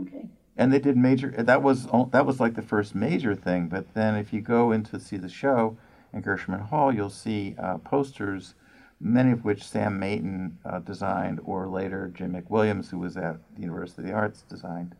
[0.00, 0.26] Okay.
[0.56, 3.68] And they did major, that was, that was like the first major thing.
[3.68, 5.76] But then if you go in to see the show
[6.12, 8.54] in Gershman Hall, you'll see uh, posters,
[9.00, 13.62] many of which Sam Maitin uh, designed, or later Jim McWilliams, who was at the
[13.62, 14.94] University of the Arts, designed.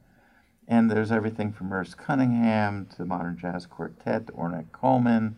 [0.67, 5.37] And there's everything from Merce Cunningham to Modern Jazz Quartet, to Ornette Coleman,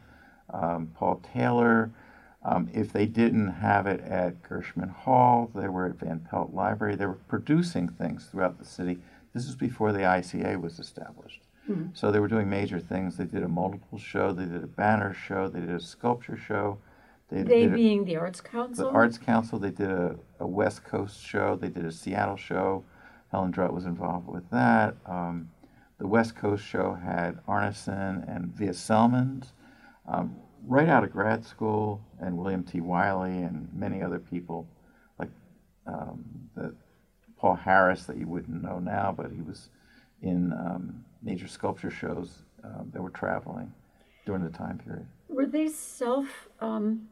[0.52, 1.90] um, Paul Taylor.
[2.44, 6.94] Um, if they didn't have it at Gershman Hall, they were at Van Pelt Library.
[6.94, 8.98] They were producing things throughout the city.
[9.36, 11.42] This is before the ICA was established.
[11.92, 13.16] So they were doing major things.
[13.18, 16.78] They did a multiple show, they did a banner show, they did a sculpture show.
[17.28, 18.86] They, They did a- being the Arts Council?
[18.86, 22.84] the Arts Council, they did a, a West Coast show, they did a Seattle show.
[23.30, 24.94] Helen Drutt was involved with that.
[25.04, 25.50] Um,
[25.98, 29.48] the West Coast show had Arneson and Vija Celmins,
[30.08, 32.80] um, right out of grad school, and William T.
[32.80, 34.66] Wiley and many other people,
[35.18, 35.30] like
[35.86, 36.74] um, the
[37.46, 39.68] Paul Harris that you wouldn't know now, but he was
[40.20, 43.72] in um, major sculpture shows um, that were traveling
[44.24, 45.06] during the time period.
[45.28, 47.06] Were they self um,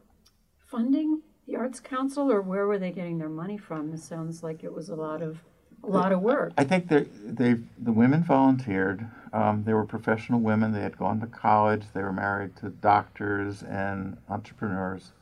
[0.59, 3.91] funding the Arts Council, or where were they getting their money from?
[3.91, 5.37] This sounds like it was a lot of
[5.81, 6.51] a lot of work.
[6.57, 9.07] I think they they the women volunteered.
[9.31, 10.73] Um, they were professional women.
[10.73, 11.83] They had gone to college.
[11.93, 15.13] They were married to doctors and entrepreneurs.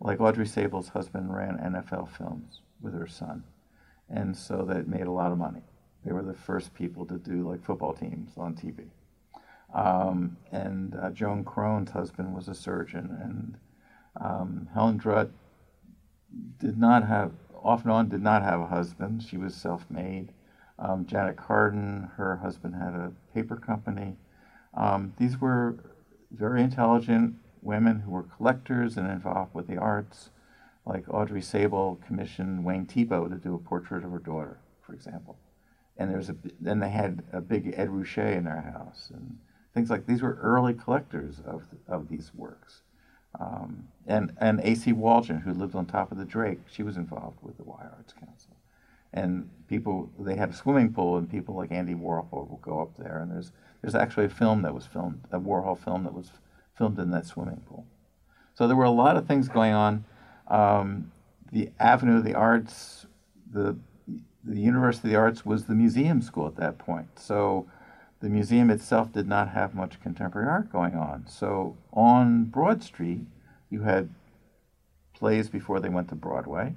[0.00, 3.44] Like Audrey Sabol's husband ran NFL Films with her son,
[4.10, 5.62] and so that made a lot of money.
[6.04, 8.86] They were the first people to do like football teams on TV.
[9.74, 13.58] Um, and uh, Joan Crone's husband was a surgeon, and
[14.24, 15.30] um, Helen Drutt
[16.58, 19.22] did not have, off and on, did not have a husband.
[19.22, 20.32] She was self made.
[20.78, 24.16] Um, Janet Kardon, her husband had a paper company.
[24.74, 25.76] Um, these were
[26.30, 30.30] very intelligent women who were collectors and involved with the arts.
[30.88, 35.36] Like Audrey Sabol commissioned Wayne Thiebaud to do a portrait of her daughter, for example.
[35.98, 39.38] And there's a, then they had a big Ed Ruscha in their house and
[39.74, 42.82] things like these were early collectors of, of these works.
[43.38, 44.92] Um, and and A.C.
[44.92, 48.12] Waldron, who lived on top of the Drake, she was involved with the Y Arts
[48.12, 48.56] Council.
[49.12, 52.96] And people, they had a swimming pool, and people like Andy Warhol will go up
[52.96, 53.20] there.
[53.20, 56.30] And there's there's actually a film that was filmed, a Warhol film that was
[56.76, 57.86] filmed in that swimming pool.
[58.54, 60.04] So there were a lot of things going on.
[60.48, 61.12] Um,
[61.52, 63.06] the Avenue of the Arts,
[63.50, 63.76] the
[64.44, 67.18] the University of the Arts was the museum school at that point.
[67.18, 67.66] So
[68.20, 71.26] the museum itself did not have much contemporary art going on.
[71.28, 73.20] So on Broad Street,
[73.70, 74.08] you had
[75.14, 76.74] plays before they went to Broadway.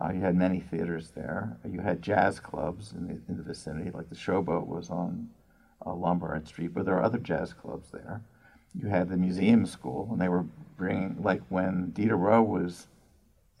[0.00, 1.58] Uh, you had many theaters there.
[1.68, 5.28] You had jazz clubs in the, in the vicinity, like the Showboat was on
[5.84, 8.22] uh, Lombard Street, but there are other jazz clubs there.
[8.74, 10.44] You had the museum school, and they were
[10.76, 12.86] bringing, like when Dieter Roth was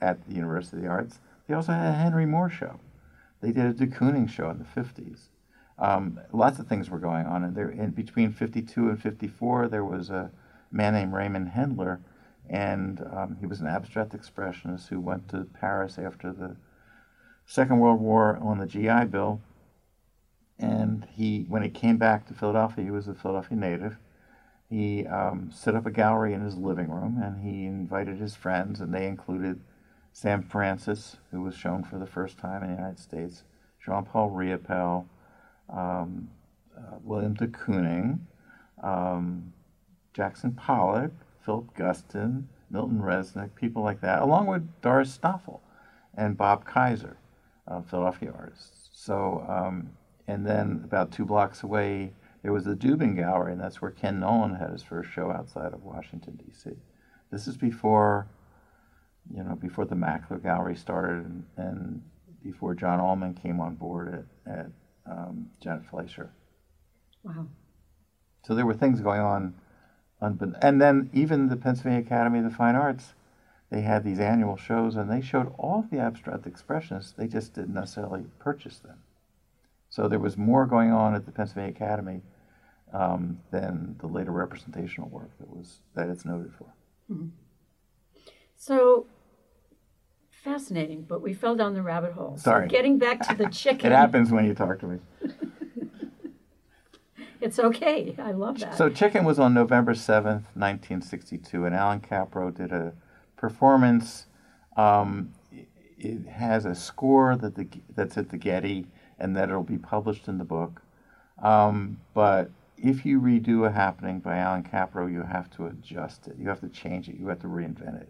[0.00, 2.80] at the University of the Arts, they also had a Henry Moore show.
[3.40, 5.28] They did a de Kooning show in the 50s.
[5.78, 9.84] Um, lots of things were going on, and there in between 52 and 54, there
[9.84, 10.30] was a
[10.70, 12.00] man named Raymond Hendler
[12.50, 16.56] and um, he was an abstract expressionist who went to Paris after the
[17.46, 19.40] Second World War on the GI Bill.
[20.58, 23.96] And he, when he came back to Philadelphia, he was a Philadelphia native.
[24.68, 28.80] He um, set up a gallery in his living room, and he invited his friends,
[28.80, 29.60] and they included
[30.12, 33.44] Sam Francis, who was shown for the first time in the United States,
[33.84, 35.06] Jean-Paul Riopelle,
[35.68, 36.28] um,
[36.76, 38.18] uh, William de Kooning,
[38.82, 39.52] um,
[40.12, 41.12] Jackson Pollock,
[41.44, 45.62] Philip Guston, Milton Resnick, people like that, along with Doris Staffel
[46.14, 47.16] and Bob Kaiser,
[47.66, 48.90] uh, Philadelphia artists.
[48.92, 49.90] So, um,
[50.28, 54.20] and then about two blocks away, there was the Dubin Gallery, and that's where Ken
[54.20, 56.70] Noland had his first show outside of Washington, D.C.
[57.30, 58.28] This is before,
[59.34, 62.02] you know, before the Makler Gallery started and, and
[62.42, 64.66] before John Ollman came on board at, at
[65.10, 66.30] um, Janet Fleisher.
[67.22, 67.46] Wow.
[68.44, 69.54] So there were things going on
[70.20, 73.14] and then even the Pennsylvania Academy of the Fine Arts,
[73.70, 77.14] they had these annual shows and they showed all the abstract expressionists.
[77.16, 78.98] They just didn't necessarily purchase them.
[79.88, 82.22] So there was more going on at the Pennsylvania Academy
[82.92, 86.74] um, than the later representational work that was that it's noted for.
[87.10, 87.28] Mm-hmm.
[88.56, 89.06] So
[90.42, 92.36] fascinating, but we fell down the rabbit hole.
[92.38, 92.68] Sorry.
[92.68, 93.92] So getting back to the chicken.
[93.92, 94.98] it happens when you talk to me.
[97.40, 98.14] It's okay.
[98.18, 98.76] I love that.
[98.76, 102.92] So Chicken was on November 7th, 1962, and Allan Kaprow did a
[103.36, 104.26] performance.
[104.76, 105.32] Um,
[105.98, 108.86] it has a score that the, that's at the Getty
[109.18, 110.82] and that it'll be published in the book.
[111.42, 116.36] Um, but if you redo a happening by Allan Kaprow, you have to adjust it.
[116.38, 117.16] You have to change it.
[117.16, 118.08] You have to reinvent it.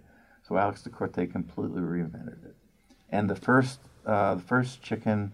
[0.50, 2.56] So Alex Da Corte completely reinvented it.
[3.08, 5.32] And the first, uh, the first chicken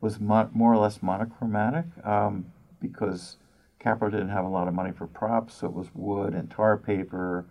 [0.00, 1.84] was mo- more or less monochromatic.
[2.02, 2.46] Um,
[2.80, 3.36] because
[3.78, 6.78] Kaprow didn't have a lot of money for props, so it was wood and tar
[6.78, 7.44] paper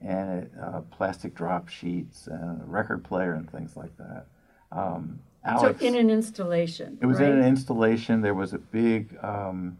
[0.00, 4.26] and uh, plastic drop sheets and a record player and things like that.
[4.70, 6.96] Um, Alex, so in an installation.
[7.02, 7.30] It was right?
[7.30, 8.20] in an installation.
[8.20, 9.78] There was a big um,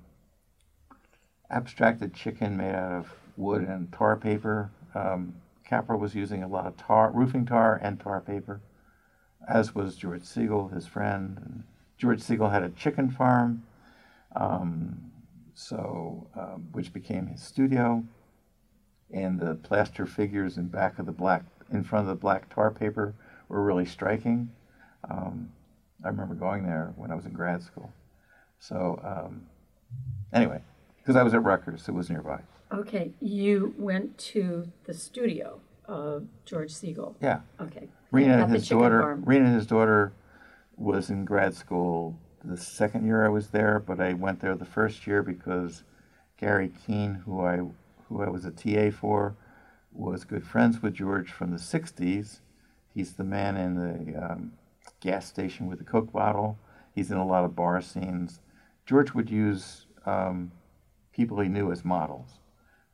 [1.48, 4.70] abstracted chicken made out of wood and tar paper.
[4.96, 5.34] Um,
[5.72, 8.60] Kaprow was using a lot of tar, roofing tar and tar paper,
[9.48, 11.38] as was George Segal, his friend.
[11.42, 11.64] And
[11.96, 13.62] George Segal had a chicken farm
[14.36, 15.10] um,
[15.54, 18.04] so, um, which became his studio,
[19.12, 22.70] and the plaster figures in back of the black, in front of the black tar
[22.70, 23.14] paper,
[23.48, 24.50] were really striking.
[25.10, 25.50] Um,
[26.04, 27.92] I remember going there when I was in grad school.
[28.58, 29.46] So, um,
[30.32, 30.60] anyway,
[30.98, 32.40] because I was at Rutgers, it was nearby.
[32.72, 37.14] Okay, you went to the studio of George Segal.
[37.20, 37.40] Yeah.
[37.60, 37.88] Okay.
[38.10, 39.00] Rena, and his daughter.
[39.00, 39.22] Farm.
[39.24, 40.12] Rena, his daughter,
[40.76, 44.64] was in grad school the second year I was there, but I went there the
[44.64, 45.84] first year because
[46.36, 47.58] Gary Kuehn, who I
[48.08, 49.36] who I was a TA for,
[49.92, 52.40] was good friends with George from the '60s.
[52.94, 54.52] He's the man in the um,
[55.00, 56.58] gas station with the Coke bottle.
[56.94, 58.40] He's in a lot of bar scenes.
[58.84, 60.52] George would use um,
[61.12, 62.38] people he knew as models.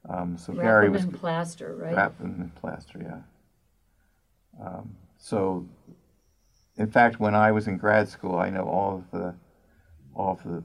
[0.09, 1.95] Um, so wrap Gary them was in plaster, right?
[1.95, 4.65] Wrap them in plaster, yeah.
[4.65, 5.67] Um, so
[6.77, 9.35] in fact, when I was in grad school, I know all of the
[10.15, 10.63] all of the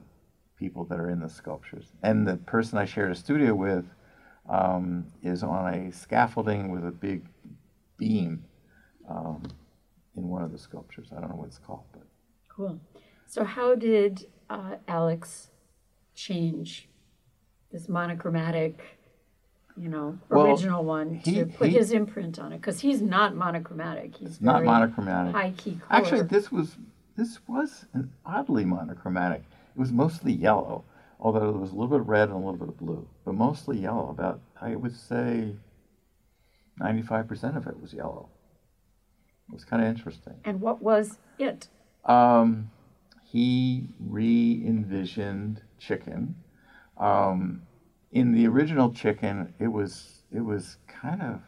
[0.56, 3.84] people that are in the sculptures, and the person I shared a studio with
[4.48, 7.26] um, is on a scaffolding with a big
[7.98, 8.44] beam
[9.08, 9.42] um,
[10.16, 11.08] in one of the sculptures.
[11.12, 12.02] I don't know what it's called, but
[12.48, 12.80] cool.
[13.26, 15.50] So, how did uh, Alex
[16.14, 16.88] change
[17.72, 18.98] this monochromatic?
[19.76, 23.02] You know, well, original one he, to put he, his imprint on it because he's
[23.02, 24.16] not monochromatic.
[24.16, 25.34] He's not monochromatic.
[25.34, 26.00] High key color.
[26.00, 26.76] Actually, this was
[27.16, 29.42] this was an oddly monochromatic.
[29.74, 30.84] It was mostly yellow,
[31.18, 33.34] although there was a little bit of red and a little bit of blue, but
[33.34, 34.10] mostly yellow.
[34.10, 35.54] About I would say
[36.78, 38.28] ninety-five percent of it was yellow.
[39.48, 40.34] It was kind of interesting.
[40.44, 41.68] And what was it?
[42.04, 42.70] Um,
[43.24, 46.36] he re-envisioned chicken.
[46.96, 47.62] Um,
[48.14, 51.40] in the original chicken, it was it was kind of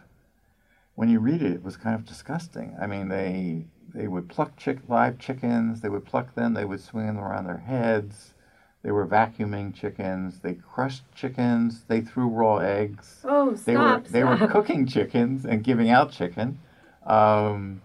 [0.96, 2.76] when you read it, it was kind of disgusting.
[2.80, 5.80] I mean, they they would pluck chick, live chickens.
[5.80, 6.52] They would pluck them.
[6.54, 8.34] They would swing them around their heads.
[8.82, 10.40] They were vacuuming chickens.
[10.40, 11.84] They crushed chickens.
[11.86, 13.20] They threw raw eggs.
[13.24, 13.64] Oh, stop!
[13.64, 14.04] They were stop.
[14.08, 16.58] they were cooking chickens and giving out chicken,
[17.04, 17.80] um,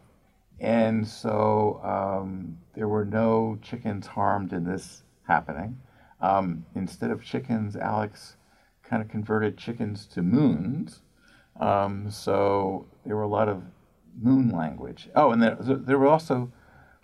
[0.60, 5.80] And so um, there were no chickens harmed in this happening.
[6.20, 8.36] Um, instead of chickens, Alex
[8.92, 11.00] kind of converted chickens to moons.
[11.60, 13.64] Um, so there were a lot of
[14.22, 15.08] moon language.
[15.16, 16.52] Oh, and there, there were also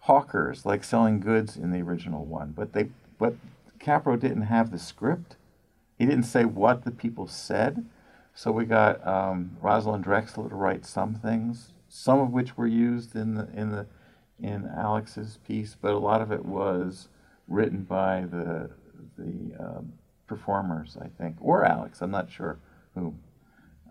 [0.02, 2.52] hawkers, like selling goods in the original one.
[2.52, 3.36] But they, but
[3.80, 5.38] Kaprow didn't have the script.
[5.97, 7.86] He didn't say what the people said.
[8.36, 13.15] So we got um, Rosalyn Drexler to write some things, some of which were used
[13.15, 13.88] in the in the
[14.39, 17.08] in Alex's piece, but a lot of it was
[17.47, 18.69] written by the
[19.17, 19.93] the um,
[20.28, 22.02] performers, I think, or Alex.
[22.02, 22.60] I'm not sure
[22.94, 23.16] who.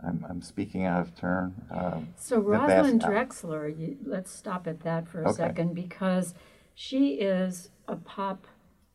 [0.07, 1.55] I'm, I'm speaking out of turn.
[1.71, 5.37] Um, So Rosalyn Drexler, you, let's stop at that for a Okay.
[5.37, 6.35] second because
[6.75, 8.47] she is a pop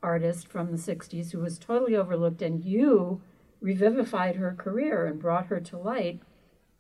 [0.04, 3.20] artist from the 60s who was totally overlooked, and you
[3.62, 6.20] revivified her career and brought her to light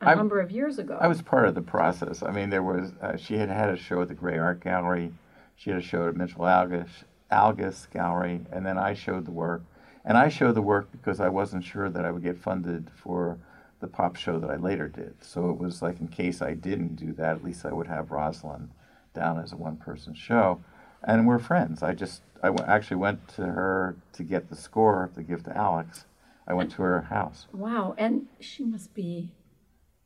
[0.02, 0.97] a I'm- number of years ago.
[1.02, 2.21] I was part of the process.
[2.21, 5.13] I mean, there was uh, she had had a show at the Grey Art Gallery,
[5.56, 6.89] she had a show at Mitchell Algus
[7.32, 9.63] Algus Gallery, and then I showed the work.
[10.05, 13.37] And I show the work because I wasn't sure that I would get funded for
[13.79, 15.23] the pop show that I later did.
[15.23, 18.09] So it was like in case I didn't do that, at least I would have
[18.09, 18.69] Rosalyn
[19.13, 20.61] down as a one-person show.
[21.03, 21.81] And we're friends.
[21.83, 25.55] I just I w- actually went to her to get the score to give to
[25.57, 26.05] Alex.
[26.47, 27.47] I went to her house.
[27.53, 29.31] wow, and she must be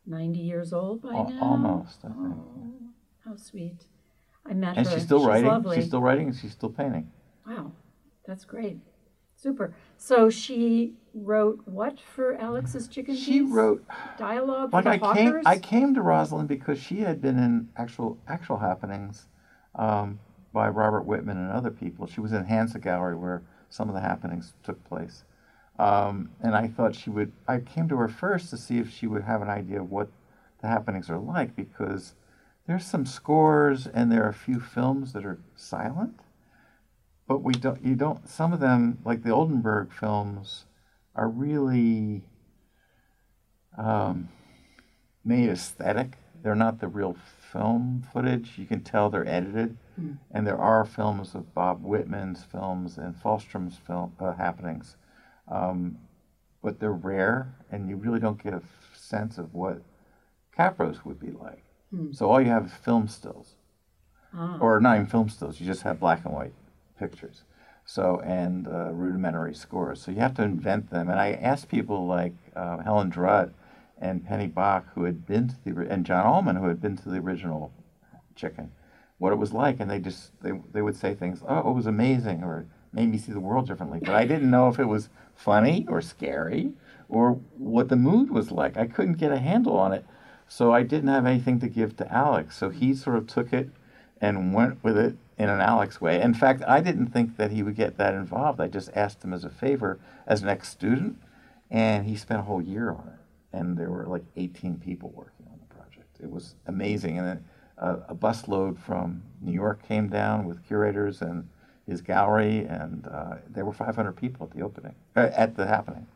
[0.05, 1.41] 90 years old by Al- now.
[1.41, 2.17] almost, I think.
[2.19, 2.73] Oh,
[3.25, 3.85] how sweet.
[4.45, 4.93] I met And her.
[4.93, 5.47] she's still writing.
[5.49, 5.77] lovely.
[5.77, 7.09] She's still writing and she's still painting.
[7.47, 7.71] Wow,
[8.27, 8.79] that's great.
[9.45, 9.75] Super.
[9.97, 13.85] So she wrote what for Alex's chicken She wrote
[14.17, 15.41] dialogue like for I the came.
[15.45, 19.27] I came to Rosalyn because she had been in actual actual happenings
[19.75, 20.19] um,
[20.51, 22.07] by Robert Whitman and other people.
[22.07, 25.25] She was in Hansa Gallery where some of the happenings took place.
[25.77, 29.05] Um, and I thought she would I came to her first to see if she
[29.05, 30.09] would have an idea of what
[30.63, 32.15] the happenings are like because
[32.65, 36.21] there's some scores and there are a few films that are silent.
[37.27, 40.65] But we don't you don't some of them like the Oldenburg films
[41.15, 42.23] are really
[43.77, 44.29] um,
[45.23, 46.17] made aesthetic.
[46.43, 47.17] They're not the real
[47.51, 48.53] film footage.
[48.57, 49.77] You can tell they're edited.
[50.31, 54.97] And there are films of Bob Whitman's films and Fahlström's film uh, happenings,
[55.47, 55.97] um,
[56.61, 59.81] but they're rare, and you really don't get a f- sense of what
[60.57, 61.63] Kaprow's would be like.
[62.11, 63.55] So all you have is film stills,
[64.33, 64.57] Ah.
[64.59, 65.61] or not even film stills.
[65.61, 66.51] You just have black and white
[66.97, 67.43] pictures.
[67.85, 70.01] So and uh, rudimentary scores.
[70.01, 71.09] So you have to invent them.
[71.09, 73.53] And I asked people like uh, Helen Drutt
[73.99, 77.09] and Penny Bach, who had been to the and John Ollman, who had been to
[77.09, 77.71] the original
[78.35, 78.71] Chicken,
[79.17, 81.41] what it was like, and they just they they would say things.
[81.47, 83.99] Oh, it was amazing, or made me see the world differently.
[84.01, 86.71] But I didn't know if it was funny or scary
[87.07, 88.77] or what the mood was like.
[88.77, 90.05] I couldn't get a handle on it.
[90.47, 92.57] So I didn't have anything to give to Alex.
[92.57, 93.69] So he sort of took it
[94.21, 96.21] and went with it in an Alex way.
[96.21, 98.61] In fact, I didn't think that he would get that involved.
[98.61, 101.17] I just asked him as a favor as an ex student,
[101.69, 103.57] and he spent a whole year on it.
[103.57, 106.17] And there were like 18 people working on the project.
[106.21, 107.19] It was amazing.
[107.19, 107.43] And
[107.77, 111.47] a, a busload from New York came down with curators and
[111.87, 116.07] his gallery, and uh, there were 500 people at the opening, uh, at the happening.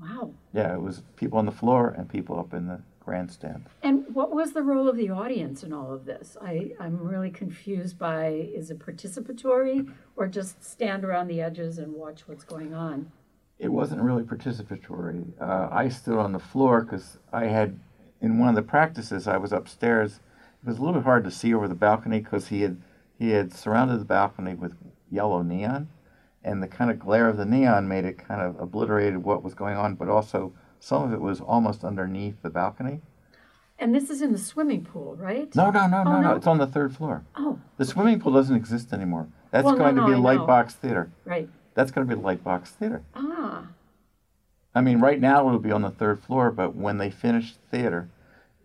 [0.00, 0.32] Wow.
[0.52, 3.64] Yeah, it was people on the floor and people up in the grandstand.
[3.84, 6.36] And what was the role of the audience in all of this?
[6.42, 11.94] I, I'm really confused by is it participatory or just stand around the edges and
[11.94, 13.12] watch what's going on?
[13.60, 15.24] It wasn't really participatory.
[15.40, 17.78] Uh, I stood on the floor because I had,
[18.20, 20.18] in one of the practices, I was upstairs.
[20.62, 22.82] It was a little bit hard to see over the balcony because he had
[23.18, 24.74] he had surrounded the balcony with
[25.10, 25.88] yellow neon,
[26.44, 29.54] and the kind of glare of the neon made it kind of obliterated what was
[29.54, 30.52] going on, but also
[30.86, 33.00] some of it was almost underneath the balcony.
[33.76, 35.52] And this is in the swimming pool, right?
[35.56, 36.20] No, no, no, Oh, no, no.
[36.30, 36.36] no?
[36.36, 37.24] It's on the third floor.
[37.34, 39.26] Oh, The swimming pool doesn't exist anymore.
[39.50, 40.46] That's Well, going no, to be I a light know.
[40.46, 41.10] box theater.
[41.24, 41.48] right.
[41.74, 43.02] That's going to be a light box theater.
[43.14, 43.66] Ah,
[44.74, 48.08] I mean, right now it'll be on the third floor, but when they finish theater,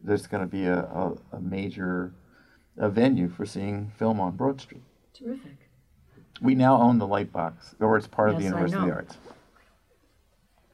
[0.04, 2.14] there's going to be a, a, a major
[2.78, 4.84] a venue for seeing film on Broad Street.
[5.14, 5.58] terrific.
[6.42, 8.94] We now own the light box, or it's part of the University of the.
[8.94, 9.18] Arts.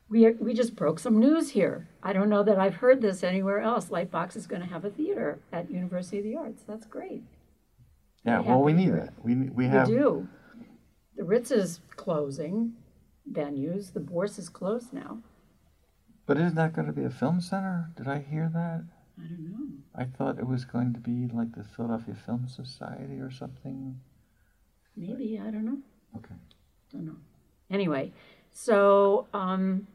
[0.10, 1.90] We, we just broke some news here.
[2.02, 3.88] I don't know that I've heard this anywhere else.
[3.88, 6.64] Lightbox is going to have a theater at University of the Arts.
[6.66, 7.24] That's great.
[8.24, 9.14] Yeah, well, we need that.
[9.24, 10.28] We we We have do.
[11.16, 12.74] The Ritz is closing
[13.32, 13.94] venues.
[13.94, 15.20] The Bourse is closed now.
[16.26, 17.90] But isn't that going to be a film center?
[17.96, 18.84] Did I hear that?
[19.20, 19.68] I don't know.
[19.96, 24.00] I thought it was going to be like the Philadelphia Film Society or something.
[24.96, 25.80] Maybe, I don't know.
[26.18, 26.36] Okay.
[26.92, 27.16] Don't know.
[27.72, 28.12] Anyway,
[28.52, 29.88] so, um,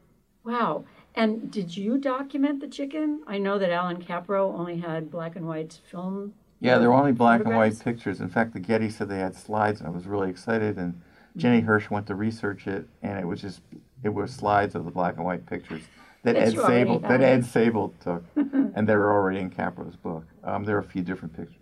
[0.43, 0.85] wow.
[1.15, 3.21] And did you document the chicken?
[3.27, 7.11] I know that Allan Kaprow only had black and white film Yeah, there were only
[7.11, 8.19] black and white pictures.
[8.19, 10.77] In fact, the Getty said they had slides, and I was really excited.
[10.77, 10.99] And
[11.35, 13.61] Jenny Hirsch went to research it, and it was just
[14.03, 15.83] it was slides of the black and white pictures
[16.23, 17.21] that Ed Sabol that.
[17.21, 18.23] Ed Sabol took,
[18.75, 20.25] and they were already in Kaprow's book.
[20.43, 21.57] Um, there are a few different pictures,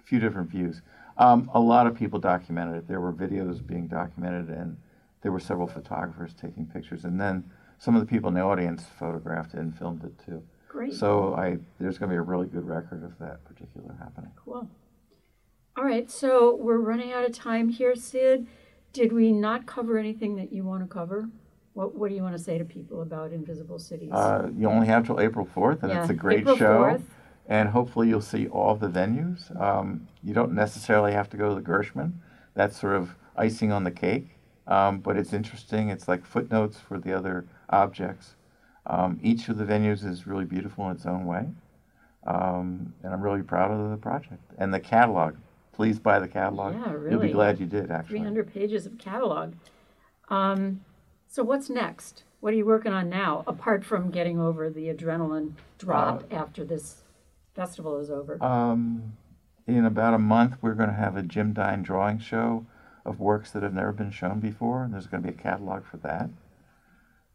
[0.00, 0.82] a few different views.
[1.18, 2.88] Um, a lot of people documented it.
[2.88, 4.76] There were videos being documented, and
[5.22, 7.44] there were several photographers taking pictures, and then
[7.78, 10.42] some of the people in the audience photographed it and filmed it too.
[10.68, 10.94] Great.
[10.94, 14.30] So I there's going to be a really good record of that particular happening.
[14.44, 14.68] Cool.
[15.76, 18.46] All right, so we're running out of time here, Sid.
[18.94, 21.28] Did we not cover anything that you want to cover?
[21.74, 24.10] What What do you want to say to people about Invisible Cities?
[24.10, 26.82] Uh, you only have till April 4th, and it's a great April show.
[26.82, 27.02] 4th.
[27.48, 29.54] And hopefully, you'll see all the venues.
[29.60, 32.20] Um, you don't necessarily have to go to the Gershman.
[32.54, 34.30] That's sort of icing on the cake.
[34.66, 35.90] Um, but it's interesting.
[35.90, 38.34] It's like footnotes for the other objects.
[38.86, 41.48] Um, each of the venues is really beautiful in its own way.
[42.26, 44.42] Um, and I'm really proud of the project.
[44.58, 45.36] And the catalog.
[45.72, 46.74] Please buy the catalog.
[46.74, 47.10] Yeah, really.
[47.10, 48.18] You'll be glad you did, actually.
[48.18, 49.54] 300 pages of catalog.
[50.28, 50.80] Um,
[51.28, 52.24] so what's next?
[52.40, 56.64] What are you working on now, apart from getting over the adrenaline drop Uh, after
[56.64, 57.02] this
[57.54, 58.42] festival is over?
[58.42, 59.16] Um,
[59.66, 62.64] in about a month, we're going to have a Jim Dine drawing show
[63.04, 65.84] of works that have never been shown before, and there's going to be a catalog
[65.84, 66.30] for that.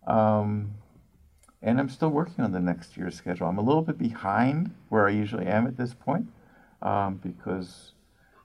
[0.08, 0.76] Um,
[1.62, 3.48] and I'm still working on the next year's schedule.
[3.48, 6.28] I'm a little bit behind where I usually am at this point
[6.82, 7.94] um, because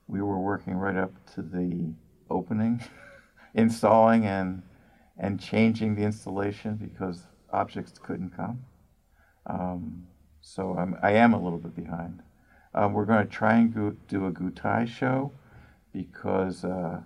[0.07, 1.93] we were working right up to the
[2.31, 2.85] opening,
[3.55, 4.63] installing and
[5.19, 8.63] and changing the installation because objects couldn't come.
[9.47, 10.07] Um,
[10.43, 12.23] so I'm, I am a little bit behind.
[12.75, 15.33] Um, we're going to try and go, do a Gutai show
[15.93, 17.01] because uh,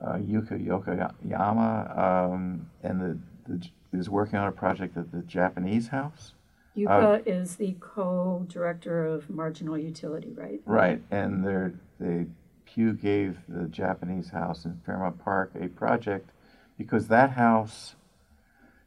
[0.00, 5.88] uh, Yuka Yokoyama um, and the, the is working on a project at the Japanese
[5.88, 6.32] house.
[6.76, 10.62] Yuka uh, is the co-director of Marginal Utility, right?
[10.64, 12.26] Right, and they're, they
[12.64, 16.30] Pew gave the Japanese house in Fairmount Park a project
[16.78, 17.94] because that house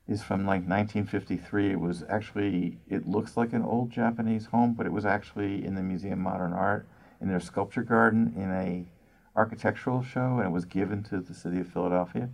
[0.08, 1.72] is from like 1953.
[1.72, 5.76] It was actually it looks like an old Japanese home, but it was actually in
[5.76, 6.88] the Museum of Modern Art
[7.22, 8.86] in their sculpture garden in a
[9.36, 12.30] architectural show, and it was given to the city of Philadelphia.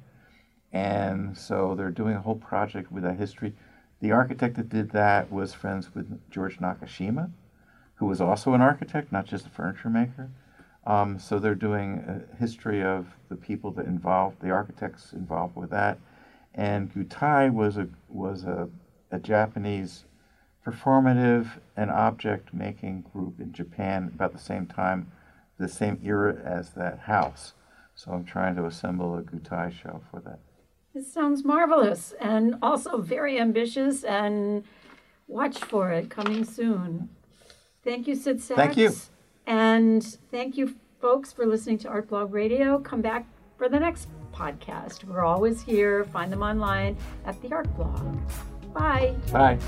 [0.74, 3.54] And so they're doing a whole project with that history.
[4.00, 7.32] The architect that did that was friends with George Nakashima,
[7.96, 10.30] who was also an architect, not just a furniture maker.
[10.86, 15.70] Um, so they're doing a history of the people that involved, the architects involved with
[15.70, 16.00] that.
[16.56, 18.70] And Gutai was a was a,
[19.12, 20.06] a Japanese
[20.66, 25.12] performative and object making group in Japan about the same time,
[25.58, 27.54] the same era as that house.
[27.96, 30.40] So I'm trying to assemble a Gutai show for that.
[30.94, 34.64] This sounds marvelous and also very ambitious and
[35.28, 37.10] watch for it coming soon.
[37.84, 38.58] Thank you, Sid Sachs.
[38.58, 38.92] Thank you.
[39.48, 42.78] And thank you, folks, for listening to Artblog Radio.
[42.80, 43.26] Come back
[43.58, 45.04] for the next podcast.
[45.06, 46.04] We're always here.
[46.06, 48.20] Find them online at the Artblog.
[48.74, 49.16] Bye.
[49.32, 49.60] Bye.